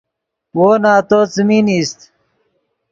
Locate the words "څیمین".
1.33-1.65